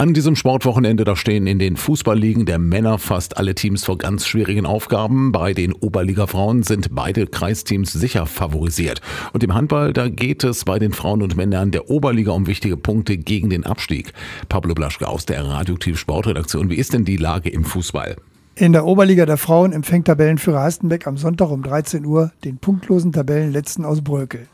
[0.00, 4.28] An diesem Sportwochenende, da stehen in den Fußballligen der Männer fast alle Teams vor ganz
[4.28, 5.32] schwierigen Aufgaben.
[5.32, 9.00] Bei den Oberliga-Frauen sind beide Kreisteams sicher favorisiert.
[9.32, 12.76] Und im Handball, da geht es bei den Frauen und Männern der Oberliga um wichtige
[12.76, 14.12] Punkte gegen den Abstieg.
[14.48, 16.70] Pablo Blaschke aus der Radioaktiv Sportredaktion.
[16.70, 18.14] Wie ist denn die Lage im Fußball?
[18.54, 23.10] In der Oberliga der Frauen empfängt Tabellenführer Hastenbeck am Sonntag um 13 Uhr den punktlosen
[23.10, 24.46] Tabellenletzten aus Brökel.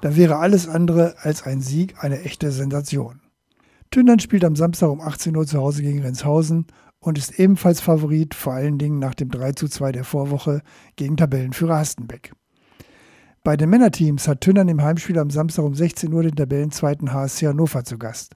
[0.00, 3.20] Da wäre alles andere als ein Sieg eine echte Sensation.
[3.92, 6.66] Tündern spielt am Samstag um 18 Uhr zu Hause gegen Renshausen
[6.98, 10.62] und ist ebenfalls Favorit, vor allen Dingen nach dem 3 zu 2 der Vorwoche
[10.96, 12.32] gegen Tabellenführer Hastenbeck.
[13.44, 17.48] Bei den Männerteams hat Tündern im Heimspiel am Samstag um 16 Uhr den Tabellenzweiten HSC
[17.48, 18.34] Hannover zu Gast.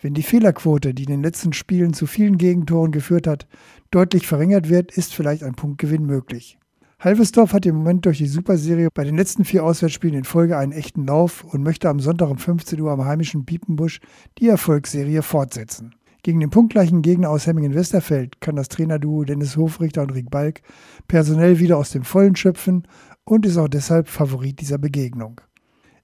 [0.00, 3.46] Wenn die Fehlerquote, die in den letzten Spielen zu vielen Gegentoren geführt hat,
[3.92, 6.58] deutlich verringert wird, ist vielleicht ein Punktgewinn möglich.
[6.98, 10.72] Halvesdorf hat im Moment durch die Superserie bei den letzten vier Auswärtsspielen in Folge einen
[10.72, 14.00] echten Lauf und möchte am Sonntag um 15 Uhr am heimischen Piepenbusch
[14.38, 15.94] die Erfolgsserie fortsetzen.
[16.22, 20.62] Gegen den punktgleichen Gegner aus Hemmingen-Westerfeld kann das Trainerduo Dennis Hofrichter und Rick Balk
[21.06, 22.88] personell wieder aus dem Vollen schöpfen
[23.24, 25.42] und ist auch deshalb Favorit dieser Begegnung.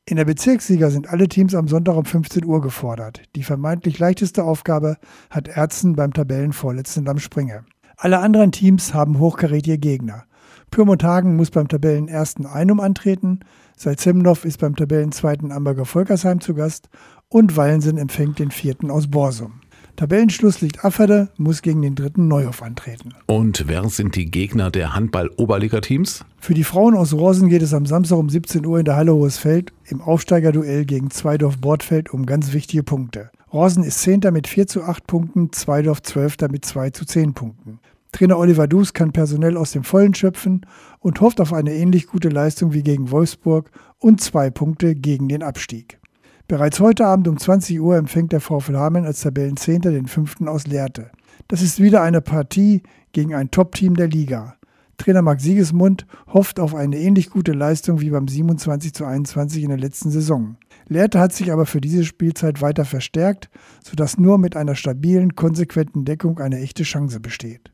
[0.05, 3.23] In der Bezirksliga sind alle Teams am Sonntag um 15 Uhr gefordert.
[3.35, 4.99] Die vermeintlich leichteste Aufgabe
[5.31, 7.65] hat Erzen beim Tabellenvorletzten am Springe.
[7.97, 10.25] Alle anderen Teams haben hochkarätige Gegner.
[10.73, 11.05] Pyrmont
[11.37, 13.41] muss beim Tabellenersten Einum antreten,
[13.77, 16.89] Salzemdorf ist beim Tabellenzweiten Amberger Volkersheim zu Gast
[17.29, 19.61] und Wallensen empfängt den vierten aus Borsum.
[19.97, 23.13] Tabellenschluss liegt Afferde, muss gegen den dritten Neuhof antreten.
[23.27, 26.25] Und wer sind die Gegner der Handball-Oberliga-Teams?
[26.39, 29.15] Für die Frauen aus Rosen geht es am Samstag um 17 Uhr in der Halle
[29.15, 33.31] Hohesfeld im Aufsteigerduell gegen Zweidorf-Bordfeld um ganz wichtige Punkte.
[33.53, 37.79] Rosen ist Zehnter mit 4 zu 8 Punkten, Zweidorf Zwölfter mit 2 zu 10 Punkten.
[38.13, 40.67] Trainer Oliver Dus kann personell aus dem Vollen schöpfen
[41.01, 45.43] und hofft auf eine ähnlich gute Leistung wie gegen Wolfsburg und zwei Punkte gegen den
[45.43, 45.99] Abstieg.
[46.47, 50.67] Bereits heute Abend um 20 Uhr empfängt der VfL Hameln als Tabellenzehnter den fünften aus
[50.67, 51.11] Lehrte.
[51.49, 52.83] Das ist wieder eine Partie
[53.13, 54.57] gegen ein Top-Team der Liga.
[54.99, 59.71] Trainer Marc Siegesmund hofft auf eine ähnlich gute Leistung wie beim 27 zu 21 in
[59.71, 60.57] der letzten Saison.
[60.87, 63.49] Lehrte hat sich aber für diese Spielzeit weiter verstärkt,
[63.83, 67.72] sodass nur mit einer stabilen, konsequenten Deckung eine echte Chance besteht.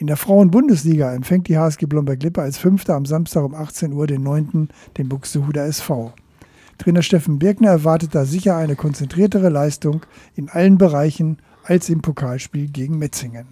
[0.00, 4.22] In der Frauen-Bundesliga empfängt die HSG Blomberg-Lippe als Fünfter am Samstag um 18 Uhr den
[4.22, 4.70] 9.
[4.96, 6.14] den Buxtehuder SV.
[6.78, 10.00] Trainer Steffen Birkner erwartet da sicher eine konzentriertere Leistung
[10.36, 13.48] in allen Bereichen als im Pokalspiel gegen Metzingen.